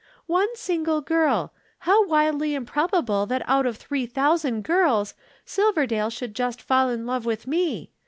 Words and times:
"One 0.25 0.55
single 0.55 1.01
girl. 1.01 1.53
How 1.81 2.07
wildly 2.07 2.55
improbable 2.55 3.27
that 3.27 3.43
out 3.47 3.67
of 3.67 3.77
three 3.77 4.07
thousand 4.07 4.63
girls, 4.63 5.13
Silverdale 5.45 6.09
should 6.09 6.33
just 6.33 6.59
fall 6.59 6.89
in 6.89 7.05
love 7.05 7.23
with 7.23 7.45
me. 7.45 7.91